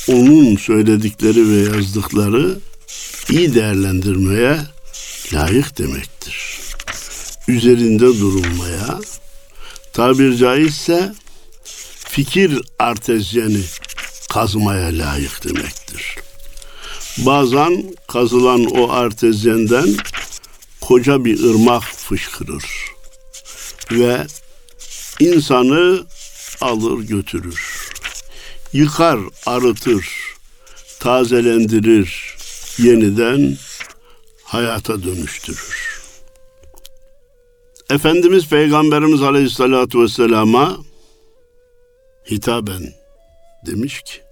onun 0.08 0.56
söyledikleri 0.56 1.50
ve 1.50 1.76
yazdıkları 1.76 2.58
iyi 3.30 3.54
değerlendirmeye 3.54 4.58
layık 5.32 5.78
demektir. 5.78 6.60
Üzerinde 7.48 8.06
durulmaya, 8.06 9.00
tabir 9.92 10.36
caizse 10.36 11.12
fikir 12.08 12.60
artezyeni 12.78 13.62
kazmaya 14.38 14.98
layık 14.98 15.44
demektir. 15.44 16.16
Bazen 17.18 17.94
kazılan 18.08 18.64
o 18.64 18.92
artezyenden 18.92 19.96
koca 20.80 21.24
bir 21.24 21.44
ırmak 21.44 21.82
fışkırır 21.82 22.64
ve 23.90 24.26
insanı 25.20 26.06
alır 26.60 26.98
götürür. 26.98 27.90
Yıkar, 28.72 29.20
arıtır, 29.46 30.08
tazelendirir, 31.00 32.36
yeniden 32.78 33.56
hayata 34.44 35.02
dönüştürür. 35.02 36.00
Efendimiz 37.90 38.48
Peygamberimiz 38.48 39.22
Aleyhisselatü 39.22 40.00
Vesselam'a 40.00 40.76
hitaben 42.30 42.92
demiş 43.66 44.02
ki, 44.02 44.27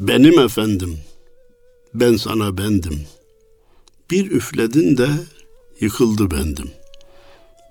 benim 0.00 0.38
efendim, 0.38 0.98
ben 1.94 2.16
sana 2.16 2.58
bendim. 2.58 3.06
Bir 4.10 4.30
üfledin 4.30 4.96
de 4.96 5.08
yıkıldı 5.80 6.30
bendim. 6.30 6.70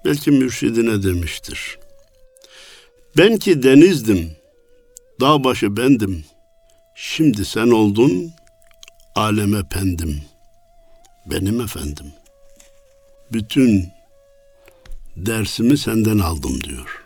Belki 0.06 0.32
mürşidine 0.32 1.04
demiştir. 1.04 1.80
Ben 3.18 3.38
ki 3.38 3.64
denizdim, 3.64 4.32
dağ 5.22 5.44
başı 5.44 5.78
bendim. 5.78 6.26
Şimdi 6.96 7.46
sen 7.46 7.68
oldun, 7.68 8.32
aleme 9.16 9.64
pendim. 9.72 10.22
Benim 11.26 11.62
efendim. 11.62 12.14
Bütün 13.32 13.88
dersimi 15.16 15.78
senden 15.78 16.20
aldım 16.20 16.62
diyor. 16.62 17.06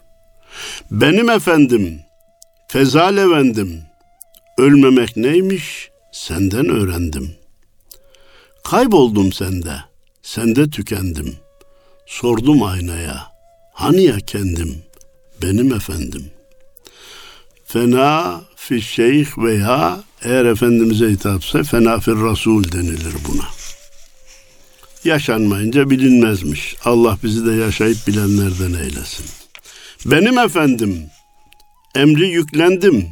Benim 0.92 1.30
efendim, 1.30 2.00
fezal 2.68 3.18
efendim, 3.18 3.84
ölmemek 4.58 5.18
neymiş 5.18 5.90
senden 6.12 6.70
öğrendim. 6.70 7.36
Kayboldum 8.64 9.34
sende, 9.34 9.76
sende 10.22 10.70
tükendim. 10.70 11.36
Sordum 12.06 12.64
aynaya, 12.64 13.32
hani 13.74 14.04
ya 14.04 14.18
kendim, 14.18 14.84
benim 15.42 15.74
efendim. 15.74 16.32
Fena 17.66 18.42
fi 18.56 18.82
şeyh 18.82 19.38
veya 19.38 20.04
eğer 20.24 20.46
Efendimiz'e 20.46 21.10
hitapsa 21.10 21.64
fena 21.64 22.00
fir 22.00 22.16
rasul 22.16 22.72
denilir 22.72 23.14
buna. 23.28 23.46
Yaşanmayınca 25.04 25.90
bilinmezmiş. 25.90 26.76
Allah 26.86 27.18
bizi 27.24 27.46
de 27.46 27.52
yaşayıp 27.52 28.08
bilenlerden 28.08 28.74
eylesin. 28.84 29.26
Benim 30.06 30.38
efendim, 30.38 31.06
emri 31.96 32.28
yüklendim. 32.28 33.08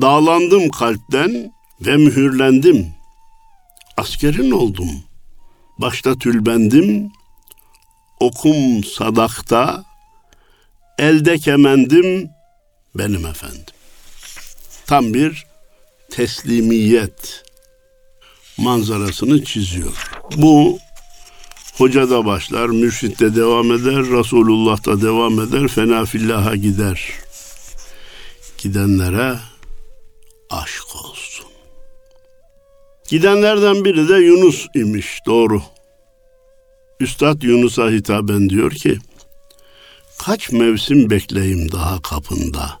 Dağlandım 0.00 0.68
kalpten 0.68 1.52
ve 1.80 1.96
mühürlendim. 1.96 2.86
Askerin 3.96 4.50
oldum. 4.50 4.90
Başta 5.78 6.18
tülbendim. 6.18 7.10
Okum 8.20 8.84
sadakta. 8.84 9.84
Elde 10.98 11.38
kemendim. 11.38 12.30
Benim 12.94 13.26
efendim. 13.26 13.74
Tam 14.86 15.14
bir 15.14 15.46
teslimiyet 16.10 17.44
manzarasını 18.56 19.44
çiziyor. 19.44 20.10
Bu 20.36 20.78
hocada 21.74 22.26
başlar, 22.26 22.66
mürşitte 22.66 23.36
devam 23.36 23.72
eder, 23.72 23.96
Resulullah'ta 23.96 25.02
devam 25.02 25.40
eder, 25.40 25.68
fena 25.68 26.04
fillaha 26.04 26.56
gider. 26.56 27.12
Gidenlere 28.58 29.38
aşk 30.52 30.96
olsun. 31.04 31.46
Gidenlerden 33.08 33.84
biri 33.84 34.08
de 34.08 34.14
Yunus 34.14 34.66
imiş, 34.74 35.20
doğru. 35.26 35.62
Üstad 37.00 37.42
Yunus'a 37.42 37.90
hitaben 37.90 38.50
diyor 38.50 38.70
ki, 38.70 38.98
kaç 40.18 40.52
mevsim 40.52 41.10
bekleyim 41.10 41.72
daha 41.72 42.02
kapında. 42.02 42.80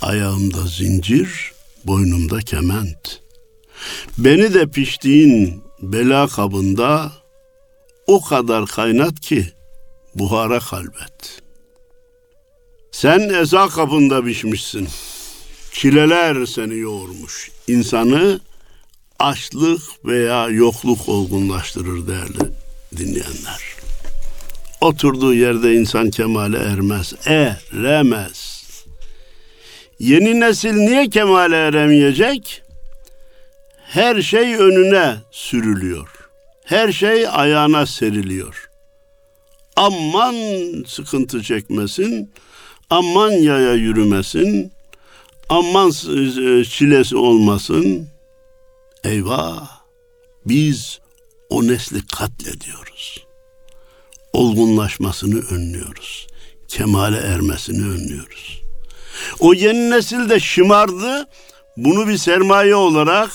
Ayağımda 0.00 0.66
zincir, 0.66 1.52
boynumda 1.84 2.38
kement. 2.38 3.20
Beni 4.18 4.54
de 4.54 4.66
piştiğin 4.66 5.62
bela 5.82 6.28
kabında 6.28 7.12
o 8.06 8.24
kadar 8.24 8.66
kaynat 8.66 9.20
ki 9.20 9.52
buhara 10.14 10.60
kalbet. 10.60 11.42
Sen 12.92 13.20
eza 13.20 13.68
kapında 13.68 14.24
pişmişsin. 14.24 14.88
Çileler 15.80 16.46
seni 16.46 16.78
yoğurmuş. 16.78 17.50
İnsanı 17.68 18.40
açlık 19.18 19.82
veya 20.04 20.48
yokluk 20.48 21.08
olgunlaştırır 21.08 22.08
değerli 22.08 22.52
dinleyenler. 22.96 23.62
Oturduğu 24.80 25.34
yerde 25.34 25.74
insan 25.74 26.10
kemale 26.10 26.58
ermez, 26.58 27.14
eremez. 27.26 28.64
Yeni 29.98 30.40
nesil 30.40 30.72
niye 30.72 31.10
kemale 31.10 31.56
eremeyecek? 31.56 32.62
Her 33.84 34.22
şey 34.22 34.54
önüne 34.54 35.14
sürülüyor. 35.30 36.08
Her 36.64 36.92
şey 36.92 37.28
ayağına 37.28 37.86
seriliyor. 37.86 38.70
Aman 39.76 40.34
sıkıntı 40.86 41.42
çekmesin, 41.42 42.30
aman 42.90 43.30
yaya 43.30 43.72
yürümesin, 43.74 44.75
aman 45.48 45.88
e, 45.88 46.64
çilesi 46.64 47.16
olmasın. 47.16 48.08
Eyvah! 49.04 49.68
Biz 50.46 51.00
o 51.50 51.66
nesli 51.66 52.06
katlediyoruz. 52.06 53.26
Olgunlaşmasını 54.32 55.40
önlüyoruz. 55.50 56.26
Kemale 56.68 57.16
ermesini 57.16 57.82
önlüyoruz. 57.82 58.62
O 59.40 59.54
yeni 59.54 59.90
nesil 59.90 60.30
de 60.30 60.40
şımardı. 60.40 61.28
Bunu 61.76 62.08
bir 62.08 62.16
sermaye 62.16 62.74
olarak 62.74 63.30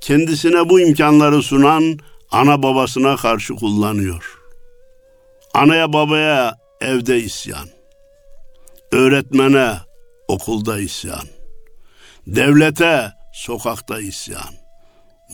kendisine 0.00 0.68
bu 0.68 0.80
imkanları 0.80 1.42
sunan 1.42 1.98
ana 2.30 2.62
babasına 2.62 3.16
karşı 3.16 3.54
kullanıyor. 3.54 4.38
Anaya 5.54 5.92
babaya 5.92 6.58
evde 6.80 7.20
isyan. 7.20 7.68
Öğretmene 8.92 9.76
okulda 10.28 10.80
isyan. 10.80 11.28
Devlete 12.26 13.12
sokakta 13.32 14.00
isyan. 14.00 14.54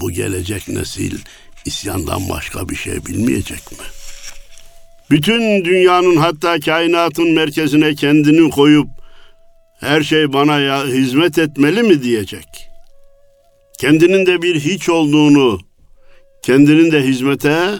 Bu 0.01 0.11
gelecek 0.11 0.69
nesil 0.69 1.19
isyandan 1.65 2.29
başka 2.29 2.69
bir 2.69 2.77
şey 2.77 3.07
bilmeyecek 3.07 3.73
mi? 3.73 3.87
Bütün 5.11 5.65
dünyanın 5.65 6.17
hatta 6.17 6.61
kainatın 6.61 7.33
merkezine 7.33 7.95
kendini 7.95 8.51
koyup 8.51 8.89
her 9.81 10.03
şey 10.03 10.33
bana 10.33 10.61
ya 10.61 10.87
hizmet 10.87 11.39
etmeli 11.39 11.83
mi 11.83 12.03
diyecek. 12.03 12.69
Kendinin 13.79 14.27
de 14.27 14.43
bir 14.43 14.61
hiç 14.61 14.89
olduğunu, 14.89 15.59
kendinin 16.43 16.93
de 16.93 17.03
hizmete 17.03 17.71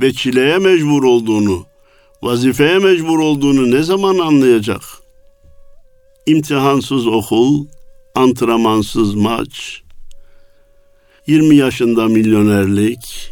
ve 0.00 0.12
çileye 0.12 0.58
mecbur 0.58 1.04
olduğunu, 1.04 1.66
vazifeye 2.22 2.78
mecbur 2.78 3.18
olduğunu 3.18 3.70
ne 3.70 3.82
zaman 3.82 4.18
anlayacak? 4.18 4.82
İmtihansız 6.26 7.06
okul, 7.06 7.66
antrenmansız 8.14 9.14
maç, 9.14 9.82
20 11.26 11.56
yaşında 11.56 12.06
milyonerlik 12.08 13.30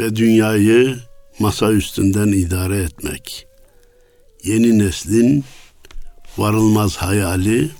ve 0.00 0.16
dünyayı 0.16 0.98
masa 1.38 1.72
üstünden 1.72 2.28
idare 2.28 2.76
etmek. 2.76 3.46
Yeni 4.44 4.78
neslin 4.78 5.44
varılmaz 6.38 6.96
hayali, 6.96 7.70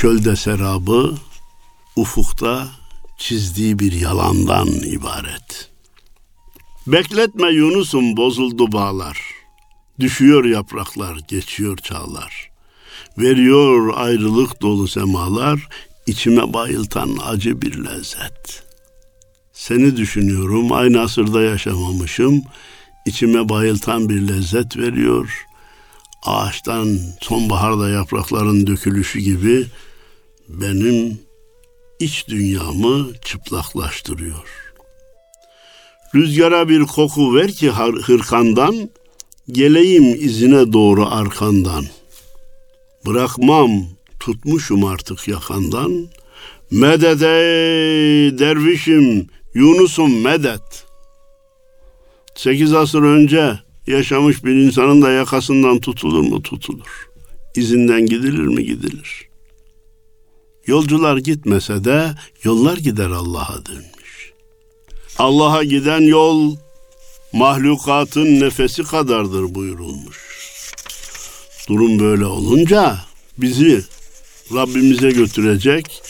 çölde 0.00 0.36
serabı, 0.36 1.14
ufukta 1.96 2.68
çizdiği 3.18 3.78
bir 3.78 3.92
yalandan 3.92 4.68
ibaret. 4.68 5.70
Bekletme 6.86 7.48
Yunus'um 7.48 8.16
bozuldu 8.16 8.72
bağlar. 8.72 9.20
Düşüyor 10.00 10.44
yapraklar, 10.44 11.18
geçiyor 11.28 11.76
çağlar. 11.76 12.49
Veriyor 13.20 13.92
ayrılık 13.96 14.62
dolu 14.62 14.88
semalar, 14.88 15.68
içime 16.06 16.52
bayıltan 16.52 17.18
acı 17.26 17.62
bir 17.62 17.84
lezzet. 17.84 18.62
Seni 19.52 19.96
düşünüyorum, 19.96 20.72
aynı 20.72 21.00
asırda 21.00 21.42
yaşamamışım. 21.42 22.42
İçime 23.06 23.48
bayıltan 23.48 24.08
bir 24.08 24.28
lezzet 24.28 24.76
veriyor. 24.76 25.46
Ağaçtan 26.22 26.98
sonbaharda 27.20 27.88
yaprakların 27.90 28.66
dökülüşü 28.66 29.18
gibi 29.18 29.66
benim 30.48 31.18
iç 32.00 32.28
dünyamı 32.28 33.08
çıplaklaştırıyor. 33.24 34.72
Rüzgara 36.14 36.68
bir 36.68 36.82
koku 36.82 37.34
ver 37.34 37.52
ki 37.52 37.70
hırkandan, 38.02 38.90
geleyim 39.48 40.04
izine 40.04 40.72
doğru 40.72 41.06
arkandan. 41.06 41.84
Bırakmam 43.06 43.70
tutmuşum 44.20 44.84
artık 44.84 45.28
yakandan. 45.28 46.08
Medet 46.70 47.22
ey 47.22 48.38
dervişim, 48.38 49.26
Yunus'um 49.54 50.20
medet. 50.20 50.86
Sekiz 52.34 52.74
asır 52.74 53.02
önce 53.02 53.58
yaşamış 53.86 54.44
bir 54.44 54.54
insanın 54.54 55.02
da 55.02 55.10
yakasından 55.10 55.80
tutulur 55.80 56.22
mu? 56.22 56.42
Tutulur. 56.42 57.08
İzinden 57.56 58.06
gidilir 58.06 58.46
mi? 58.46 58.64
Gidilir. 58.64 59.28
Yolcular 60.66 61.16
gitmese 61.16 61.84
de 61.84 62.14
yollar 62.44 62.76
gider 62.76 63.10
Allah'a 63.10 63.66
dönmüş. 63.66 64.32
Allah'a 65.18 65.64
giden 65.64 66.00
yol 66.00 66.56
mahlukatın 67.32 68.40
nefesi 68.40 68.82
kadardır 68.82 69.54
buyurulmuş. 69.54 70.29
Durum 71.70 71.98
böyle 71.98 72.24
olunca 72.24 72.98
bizi 73.38 73.84
Rabbimize 74.54 75.10
götürecek 75.10 76.02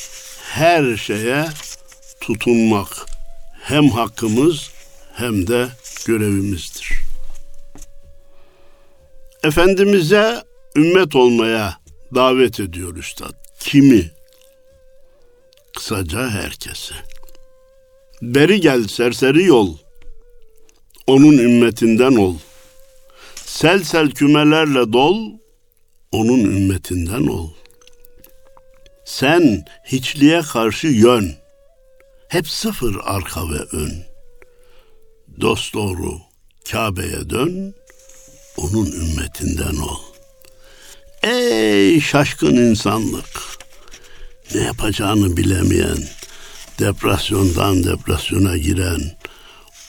her 0.42 0.96
şeye 0.96 1.48
tutunmak 2.20 3.06
hem 3.62 3.88
hakkımız 3.88 4.70
hem 5.14 5.46
de 5.46 5.68
görevimizdir. 6.06 6.92
Efendimiz'e 9.42 10.42
ümmet 10.76 11.16
olmaya 11.16 11.76
davet 12.14 12.60
ediyor 12.60 12.96
Üstad. 12.96 13.34
Kimi? 13.60 14.10
Kısaca 15.76 16.30
herkese. 16.30 16.94
Beri 18.22 18.60
gel 18.60 18.88
serseri 18.88 19.44
yol. 19.44 19.76
Onun 21.06 21.38
ümmetinden 21.38 22.16
ol. 22.16 22.34
Sel 23.34 23.84
sel 23.84 24.10
kümelerle 24.10 24.92
dol. 24.92 25.39
Onun 26.12 26.38
ümmetinden 26.38 27.26
ol. 27.26 27.50
Sen 29.04 29.64
hiçliğe 29.84 30.42
karşı 30.42 30.86
yön. 30.86 31.34
Hep 32.28 32.48
sıfır 32.48 32.96
arka 33.04 33.50
ve 33.50 33.58
ön. 33.72 34.04
Dost 35.40 35.74
doğru 35.74 36.18
Kabe'ye 36.70 37.30
dön. 37.30 37.74
Onun 38.56 38.86
ümmetinden 38.86 39.76
ol. 39.76 39.98
Ey 41.22 42.00
şaşkın 42.00 42.56
insanlık! 42.56 43.60
Ne 44.54 44.60
yapacağını 44.60 45.36
bilemeyen, 45.36 45.98
depresyondan 46.78 47.84
depresyona 47.84 48.56
giren, 48.56 49.16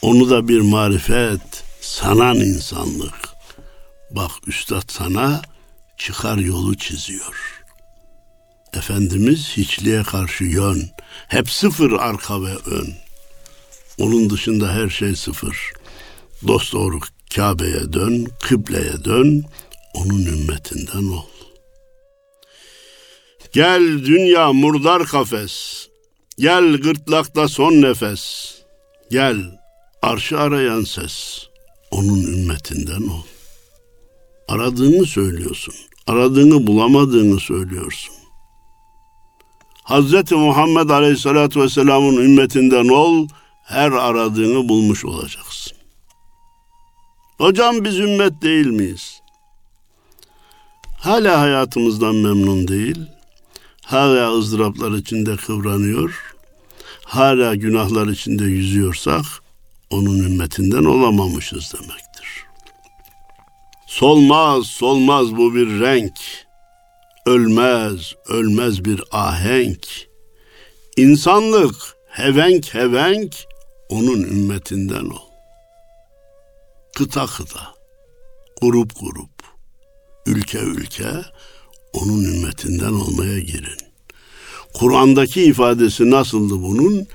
onu 0.01 0.29
da 0.29 0.47
bir 0.47 0.59
marifet 0.59 1.63
sanan 1.81 2.35
insanlık. 2.35 3.29
Bak 4.11 4.31
üstad 4.47 4.83
sana 4.87 5.41
çıkar 6.05 6.37
yolu 6.37 6.77
çiziyor. 6.77 7.63
Efendimiz 8.73 9.57
hiçliğe 9.57 10.03
karşı 10.03 10.43
yön. 10.43 10.89
Hep 11.27 11.49
sıfır 11.49 11.91
arka 11.91 12.41
ve 12.41 12.55
ön. 12.65 12.93
Onun 13.99 14.29
dışında 14.29 14.73
her 14.73 14.89
şey 14.89 15.15
sıfır. 15.15 15.73
Dost 16.47 16.73
doğru 16.73 16.99
Kabe'ye 17.35 17.93
dön, 17.93 18.27
kıbleye 18.41 19.03
dön, 19.03 19.43
onun 19.93 20.25
ümmetinden 20.25 21.07
ol. 21.07 21.25
Gel 23.53 23.81
dünya 24.05 24.53
murdar 24.53 25.05
kafes, 25.05 25.87
gel 26.37 26.77
gırtlakta 26.77 27.47
son 27.47 27.81
nefes, 27.81 28.53
gel 29.11 29.59
arşı 30.01 30.39
arayan 30.39 30.83
ses, 30.83 31.47
onun 31.91 32.23
ümmetinden 32.23 33.07
ol. 33.07 33.23
Aradığını 34.47 35.05
söylüyorsun, 35.05 35.75
aradığını 36.11 36.67
bulamadığını 36.67 37.39
söylüyorsun. 37.39 38.15
Hz. 39.85 40.31
Muhammed 40.31 40.89
Aleyhisselatü 40.89 41.59
Vesselam'ın 41.61 42.15
ümmetinden 42.15 42.87
ol, 42.87 43.27
her 43.63 43.91
aradığını 43.91 44.69
bulmuş 44.69 45.05
olacaksın. 45.05 45.77
Hocam 47.37 47.83
biz 47.83 47.99
ümmet 47.99 48.41
değil 48.41 48.67
miyiz? 48.67 49.21
Hala 50.99 51.39
hayatımızdan 51.39 52.15
memnun 52.15 52.67
değil, 52.67 52.99
hala 53.85 54.33
ızdıraplar 54.37 54.91
içinde 54.91 55.35
kıvranıyor, 55.35 56.35
hala 57.05 57.55
günahlar 57.55 58.07
içinde 58.07 58.43
yüzüyorsak, 58.43 59.25
onun 59.89 60.19
ümmetinden 60.19 60.85
olamamışız 60.85 61.73
demektir. 61.73 62.10
Solmaz, 63.91 64.67
solmaz 64.67 65.35
bu 65.37 65.55
bir 65.55 65.79
renk, 65.79 66.19
ölmez, 67.25 68.13
ölmez 68.27 68.85
bir 68.85 69.03
ahenk. 69.11 69.87
İnsanlık 70.97 71.75
hevenk 72.07 72.73
hevenk 72.73 73.35
onun 73.89 74.23
ümmetinden 74.23 75.05
ol. 75.05 75.29
Kıta 76.95 77.25
kıta, 77.25 77.75
grup 78.61 78.99
grup, 78.99 79.43
ülke 80.25 80.59
ülke 80.59 81.11
onun 81.93 82.23
ümmetinden 82.23 82.93
olmaya 82.93 83.39
girin. 83.39 83.79
Kur'an'daki 84.73 85.43
ifadesi 85.43 86.11
nasıldı 86.11 86.53
bunun? 86.53 87.07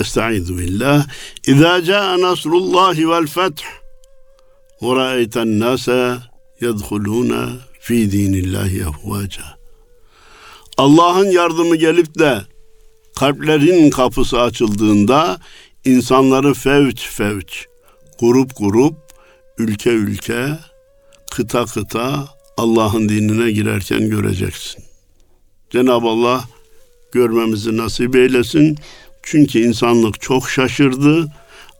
Estaizu 0.00 0.58
billah. 0.58 1.06
İzâ 1.46 1.84
câe 1.84 2.20
nasrullahi 2.20 3.08
vel 3.08 3.26
feth 3.26 3.79
ve 4.82 4.96
râeyten 4.96 5.60
nâse 5.60 6.16
yedhulûne 6.60 7.48
fi 7.80 8.12
dinillahi 8.12 8.80
efvaca. 8.80 9.42
Allah'ın 10.78 11.30
yardımı 11.30 11.76
gelip 11.76 12.18
de 12.18 12.42
kalplerin 13.16 13.90
kapısı 13.90 14.40
açıldığında 14.40 15.40
insanları 15.84 16.54
fevç 16.54 17.08
fevç, 17.08 17.66
grup 18.20 18.50
grup, 18.58 18.94
ülke 19.58 19.90
ülke, 19.90 20.58
kıta 21.30 21.64
kıta 21.64 22.28
Allah'ın 22.56 23.08
dinine 23.08 23.50
girerken 23.50 24.10
göreceksin. 24.10 24.84
Cenab-ı 25.70 26.08
Allah 26.08 26.44
görmemizi 27.12 27.76
nasip 27.76 28.16
eylesin. 28.16 28.78
Çünkü 29.22 29.58
insanlık 29.58 30.20
çok 30.20 30.50
şaşırdı. 30.50 31.32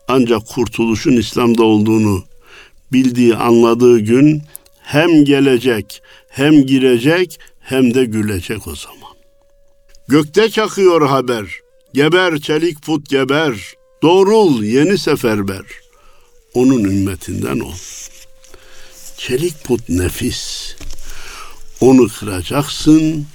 Ancak 0.08 0.46
kurtuluşun 0.46 1.12
İslam'da 1.12 1.62
olduğunu 1.62 2.24
bildiği, 2.92 3.36
anladığı 3.36 3.98
gün 3.98 4.42
hem 4.82 5.24
gelecek, 5.24 6.02
hem 6.28 6.66
girecek, 6.66 7.40
hem 7.60 7.94
de 7.94 8.04
gülecek 8.04 8.66
o 8.66 8.76
zaman. 8.76 9.14
Gökte 10.08 10.50
çakıyor 10.50 11.08
haber. 11.08 11.44
Geber 11.94 12.38
çelik 12.38 12.82
put 12.82 13.08
geber. 13.08 13.74
Doğrul 14.02 14.62
yeni 14.62 14.98
seferber. 14.98 15.62
Onun 16.54 16.84
ümmetinden 16.84 17.60
ol. 17.60 17.74
Çelik 19.16 19.64
put 19.64 19.88
nefis. 19.88 20.74
Onu 21.80 22.08
kıracaksın, 22.08 23.26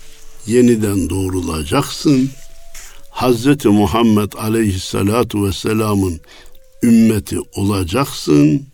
yeniden 0.47 1.09
doğrulacaksın. 1.09 2.29
Hazreti 3.09 3.67
Muhammed 3.67 4.33
aleyhissalatu 4.33 5.45
vesselamın 5.45 6.19
ümmeti 6.83 7.37
olacaksın. 7.55 8.67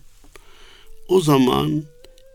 O 1.12 1.20
zaman 1.20 1.82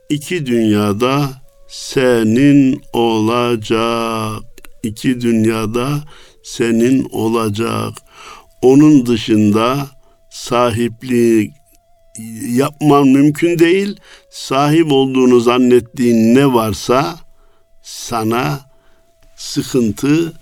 iki 0.10 0.46
dünyada 0.46 1.30
senin 1.68 2.82
olacak. 2.94 4.44
İki 4.84 5.22
dünyada 5.22 6.04
senin 6.44 7.08
olacak. 7.12 7.94
Onun 8.62 9.06
dışında 9.06 9.88
sahipliği 10.32 11.54
yapman 12.50 13.08
mümkün 13.08 13.60
değil. 13.60 14.00
Sahip 14.30 14.92
olduğunu 14.92 15.40
zannettiğin 15.40 16.36
ne 16.36 16.54
varsa 16.54 17.20
sana 17.84 18.60
sıkıntı, 19.36 20.34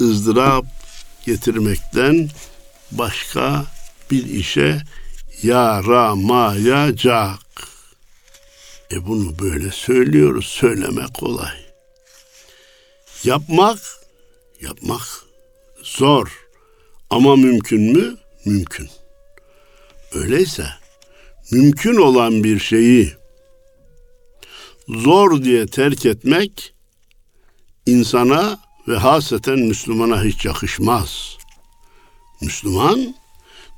ızdırap 0.00 0.64
getirmekten 1.26 2.28
başka 2.92 3.64
bir 4.10 4.26
işe 4.26 4.82
yaramayacak. 5.42 7.47
E 8.92 9.06
bunu 9.06 9.38
böyle 9.38 9.70
söylüyoruz. 9.70 10.46
Söylemek 10.46 11.14
kolay. 11.14 11.56
Yapmak, 13.24 13.78
yapmak 14.60 15.24
zor. 15.82 16.46
Ama 17.10 17.36
mümkün 17.36 17.80
mü? 17.80 18.16
Mümkün. 18.44 18.88
Öyleyse 20.14 20.66
mümkün 21.50 21.96
olan 21.96 22.44
bir 22.44 22.58
şeyi 22.58 23.12
zor 24.88 25.42
diye 25.42 25.66
terk 25.66 26.06
etmek 26.06 26.74
insana 27.86 28.58
ve 28.88 28.96
haseten 28.96 29.58
Müslümana 29.58 30.24
hiç 30.24 30.44
yakışmaz. 30.44 31.38
Müslüman 32.40 33.14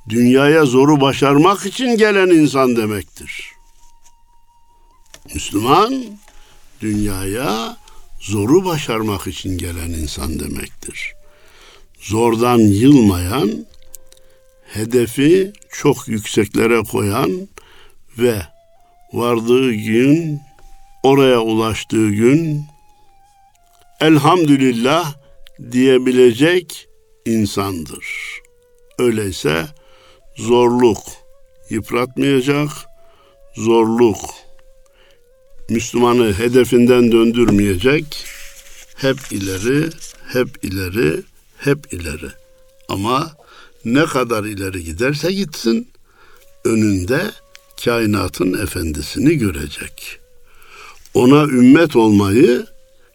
dünyaya 0.09 0.65
zoru 0.65 1.01
başarmak 1.01 1.67
için 1.67 1.97
gelen 1.97 2.29
insan 2.29 2.77
demektir. 2.77 3.50
Müslüman 5.35 6.05
dünyaya 6.81 7.77
zoru 8.21 8.65
başarmak 8.65 9.27
için 9.27 9.59
gelen 9.59 9.91
insan 9.91 10.39
demektir. 10.41 11.13
Zordan 12.01 12.59
yılmayan, 12.59 13.67
hedefi 14.75 15.53
çok 15.73 16.09
yükseklere 16.09 16.83
koyan 16.83 17.49
ve 18.19 18.43
vardığı 19.13 19.73
gün, 19.73 20.41
oraya 21.03 21.41
ulaştığı 21.41 22.11
gün 22.11 22.65
elhamdülillah 24.01 25.15
diyebilecek 25.73 26.89
insandır. 27.27 28.07
Öyleyse 28.99 29.67
zorluk 30.37 31.03
yıpratmayacak, 31.71 32.71
zorluk 33.57 34.50
Müslümanı 35.71 36.33
hedefinden 36.33 37.13
döndürmeyecek. 37.13 38.25
Hep 38.97 39.17
ileri, 39.31 39.91
hep 40.33 40.65
ileri, 40.65 41.23
hep 41.59 41.93
ileri. 41.93 42.29
Ama 42.89 43.33
ne 43.85 44.05
kadar 44.05 44.45
ileri 44.45 44.85
giderse 44.85 45.33
gitsin 45.33 45.89
önünde 46.65 47.21
kainatın 47.85 48.63
efendisini 48.63 49.39
görecek. 49.39 50.19
Ona 51.15 51.43
ümmet 51.45 51.97
olmayı 51.97 52.67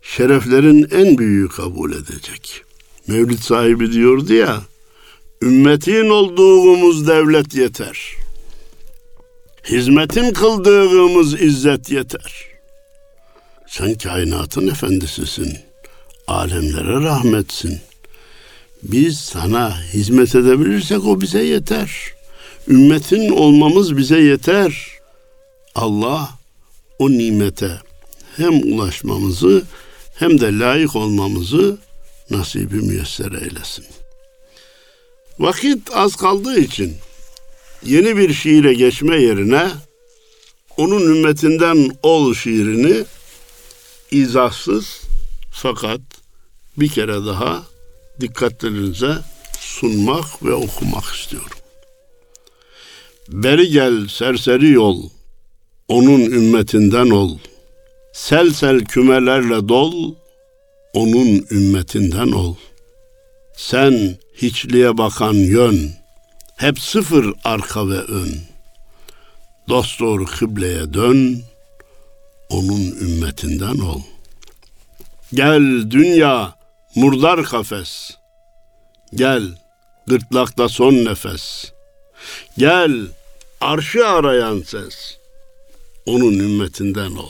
şereflerin 0.01 0.87
en 0.91 1.17
büyüğü 1.17 1.47
kabul 1.47 1.91
edecek. 1.91 2.63
Mevlid 3.07 3.39
sahibi 3.39 3.91
diyordu 3.91 4.33
ya, 4.33 4.61
ümmetin 5.41 6.09
olduğumuz 6.09 7.07
devlet 7.07 7.55
yeter.'' 7.55 8.24
Hizmetin 9.69 10.33
kıldığımız 10.33 11.41
izzet 11.41 11.91
yeter. 11.91 12.33
Sen 13.67 13.93
kainatın 13.93 14.67
efendisisin. 14.67 15.57
Alemlere 16.27 17.03
rahmetsin. 17.03 17.79
Biz 18.83 19.19
sana 19.19 19.83
hizmet 19.83 20.35
edebilirsek 20.35 21.05
o 21.05 21.21
bize 21.21 21.43
yeter. 21.43 21.91
Ümmetin 22.67 23.29
olmamız 23.29 23.97
bize 23.97 24.19
yeter. 24.19 24.87
Allah 25.75 26.29
o 26.99 27.09
nimete 27.09 27.71
hem 28.37 28.73
ulaşmamızı 28.73 29.63
hem 30.15 30.41
de 30.41 30.59
layık 30.59 30.95
olmamızı 30.95 31.77
nasibi 32.29 32.75
müyesser 32.75 33.31
eylesin. 33.31 33.85
Vakit 35.39 35.89
az 35.93 36.15
kaldığı 36.15 36.59
için 36.59 36.97
yeni 37.85 38.17
bir 38.17 38.33
şiire 38.33 38.73
geçme 38.73 39.21
yerine 39.21 39.71
onun 40.77 41.01
ümmetinden 41.01 41.97
ol 42.03 42.33
şiirini 42.33 43.03
izahsız 44.11 45.01
fakat 45.51 46.01
bir 46.77 46.89
kere 46.89 47.25
daha 47.25 47.63
dikkatlerinize 48.21 49.15
sunmak 49.59 50.43
ve 50.45 50.53
okumak 50.53 51.03
istiyorum. 51.03 51.57
Beri 53.29 53.69
gel 53.69 54.07
serseri 54.07 54.71
yol, 54.71 55.09
onun 55.87 56.21
ümmetinden 56.21 57.09
ol. 57.09 57.37
Sel 58.13 58.53
sel 58.53 58.85
kümelerle 58.85 59.69
dol, 59.69 60.15
onun 60.93 61.45
ümmetinden 61.51 62.31
ol. 62.31 62.55
Sen 63.57 64.17
hiçliğe 64.35 64.97
bakan 64.97 65.33
yön, 65.33 65.91
hep 66.55 66.79
sıfır 66.79 67.33
arka 67.43 67.89
ve 67.89 67.97
ön. 67.97 68.41
Dost 69.69 69.99
doğru 69.99 70.25
kıbleye 70.25 70.93
dön, 70.93 71.43
onun 72.49 72.91
ümmetinden 73.01 73.77
ol. 73.79 74.01
Gel 75.33 75.91
dünya, 75.91 76.55
murdar 76.95 77.43
kafes. 77.43 78.11
Gel, 79.15 79.43
gırtlakta 80.07 80.69
son 80.69 80.93
nefes. 80.93 81.71
Gel, 82.57 83.07
arşı 83.61 84.07
arayan 84.07 84.61
ses. 84.61 85.17
Onun 86.05 86.39
ümmetinden 86.39 87.11
ol. 87.11 87.29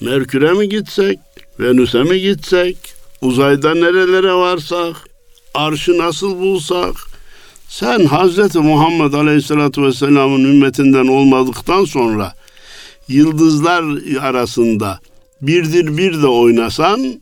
Merkür'e 0.00 0.52
mi 0.52 0.68
gitsek, 0.68 1.18
Venüs'e 1.60 2.02
mi 2.02 2.20
gitsek, 2.20 2.76
uzayda 3.20 3.74
nerelere 3.74 4.34
varsak, 4.34 4.96
arşı 5.54 5.98
nasıl 5.98 6.38
bulsak, 6.38 6.96
sen 7.72 8.06
Hazreti 8.06 8.58
Muhammed 8.58 9.12
Aleyhisselatü 9.12 9.82
Vesselam'ın 9.82 10.44
ümmetinden 10.44 11.06
olmadıktan 11.06 11.84
sonra 11.84 12.34
yıldızlar 13.08 13.84
arasında 14.20 15.00
birdir 15.42 15.96
bir 15.96 16.22
de 16.22 16.26
oynasan 16.26 17.20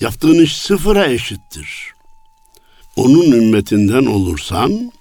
yaptığın 0.00 0.42
iş 0.44 0.56
sıfıra 0.56 1.06
eşittir. 1.06 1.92
Onun 2.96 3.32
ümmetinden 3.32 4.06
olursan 4.06 4.92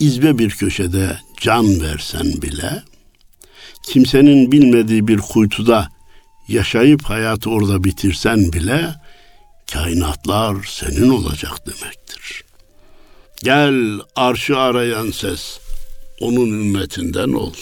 izbe 0.00 0.38
bir 0.38 0.50
köşede 0.50 1.18
can 1.40 1.80
versen 1.80 2.42
bile 2.42 2.82
kimsenin 3.82 4.52
bilmediği 4.52 5.08
bir 5.08 5.18
kuytuda 5.18 5.88
yaşayıp 6.48 7.04
hayatı 7.04 7.50
orada 7.50 7.84
bitirsen 7.84 8.52
bile 8.52 8.94
kainatlar 9.72 10.56
senin 10.64 11.10
olacak 11.10 11.66
demektir. 11.66 12.43
Gel 13.44 14.00
arşı 14.16 14.58
arayan 14.58 15.10
ses, 15.10 15.58
onun 16.20 16.46
ümmetinden 16.46 17.32
ol. 17.32 17.52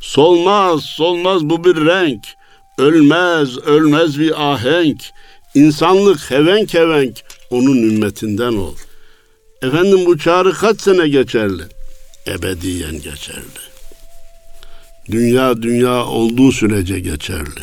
Solmaz, 0.00 0.82
solmaz 0.82 1.44
bu 1.44 1.64
bir 1.64 1.76
renk, 1.76 2.24
ölmez, 2.78 3.58
ölmez 3.58 4.18
bir 4.18 4.52
ahenk. 4.52 5.00
İnsanlık 5.54 6.30
hevenk 6.30 6.74
hevenk, 6.74 7.16
onun 7.50 7.76
ümmetinden 7.76 8.52
ol. 8.52 8.74
Efendim 9.62 10.06
bu 10.06 10.18
çağrı 10.18 10.52
kaç 10.52 10.80
sene 10.80 11.08
geçerli? 11.08 11.62
Ebediyen 12.26 13.02
geçerli. 13.02 13.60
Dünya 15.10 15.62
dünya 15.62 16.04
olduğu 16.04 16.52
sürece 16.52 17.00
geçerli. 17.00 17.62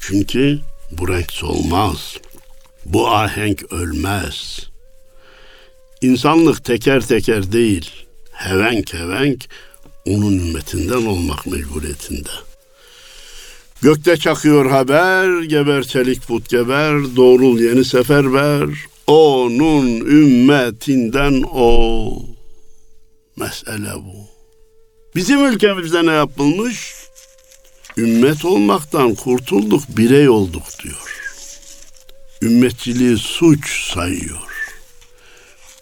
Çünkü 0.00 0.58
bu 0.90 1.08
renk 1.08 1.32
solmaz. 1.32 2.16
Bu 2.84 3.08
ahenk 3.08 3.72
ölmez. 3.72 4.71
İnsanlık 6.02 6.64
teker 6.64 7.00
teker 7.00 7.52
değil, 7.52 7.90
hevenk 8.32 8.94
hevenk 8.94 9.48
onun 10.06 10.38
ümmetinden 10.38 11.06
olmak 11.06 11.46
mecburiyetinde. 11.46 12.30
Gökte 13.82 14.16
çakıyor 14.16 14.70
haber, 14.70 15.42
geber 15.42 15.82
çelik 15.82 16.26
put 16.26 16.48
geber, 16.48 17.16
doğrul 17.16 17.60
yeni 17.60 17.84
seferber, 17.84 18.68
onun 19.06 19.86
ümmetinden 20.00 21.42
o. 21.52 22.12
Mesele 23.36 23.94
bu. 23.94 24.28
Bizim 25.16 25.44
ülkemizde 25.44 26.06
ne 26.06 26.12
yapılmış? 26.12 26.94
Ümmet 27.96 28.44
olmaktan 28.44 29.14
kurtulduk, 29.14 29.82
birey 29.88 30.28
olduk 30.28 30.64
diyor. 30.82 31.22
Ümmetçiliği 32.42 33.18
suç 33.18 33.92
sayıyor. 33.92 34.51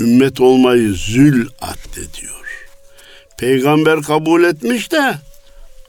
Ümmet 0.01 0.41
olmayı 0.41 0.93
zül 0.93 1.49
addediyor. 1.61 2.67
Peygamber 3.39 4.03
kabul 4.03 4.45
etmiş 4.45 4.93
de 4.93 5.15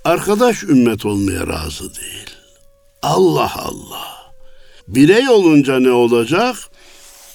arkadaş 0.06 0.64
ümmet 0.64 1.06
olmaya 1.06 1.48
razı 1.48 1.96
değil. 1.96 2.30
Allah 3.02 3.52
Allah. 3.56 4.32
Birey 4.88 5.30
olunca 5.30 5.80
ne 5.80 5.92
olacak? 5.92 6.56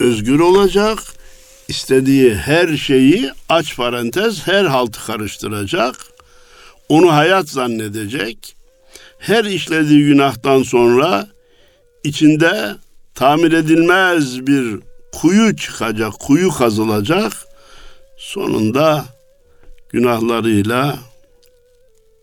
Özgür 0.01 0.41
olacak. 0.41 0.99
İstediği 1.69 2.35
her 2.35 2.77
şeyi 2.77 3.31
aç 3.49 3.77
parantez 3.77 4.47
her 4.47 4.65
haltı 4.65 5.07
karıştıracak. 5.07 5.97
Onu 6.89 7.13
hayat 7.13 7.49
zannedecek. 7.49 8.57
Her 9.19 9.45
işlediği 9.45 10.05
günahtan 10.05 10.63
sonra 10.63 11.29
içinde 12.05 12.77
tamir 13.15 13.53
edilmez 13.53 14.47
bir 14.47 14.81
kuyu 15.21 15.57
çıkacak, 15.57 16.13
kuyu 16.19 16.51
kazılacak. 16.51 17.33
Sonunda 18.19 19.05
günahlarıyla 19.89 20.99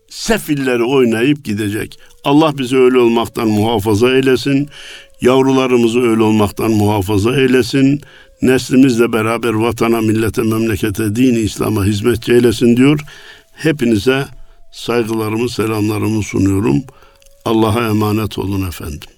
sefilleri 0.08 0.84
oynayıp 0.84 1.44
gidecek. 1.44 1.98
Allah 2.24 2.58
bizi 2.58 2.76
öyle 2.76 2.98
olmaktan 2.98 3.48
muhafaza 3.48 4.16
eylesin. 4.16 4.68
Yavrularımızı 5.20 6.00
öyle 6.00 6.22
olmaktan 6.22 6.70
muhafaza 6.70 7.40
eylesin. 7.40 8.00
Neslimizle 8.42 9.12
beraber 9.12 9.52
vatana, 9.52 10.00
millete, 10.00 10.42
memlekete, 10.42 11.16
dini 11.16 11.38
İslam'a 11.38 11.84
hizmet 11.84 12.28
eylesin 12.28 12.76
diyor. 12.76 13.00
Hepinize 13.52 14.24
saygılarımı, 14.72 15.48
selamlarımı 15.48 16.22
sunuyorum. 16.22 16.82
Allah'a 17.44 17.88
emanet 17.88 18.38
olun 18.38 18.68
efendim. 18.68 19.13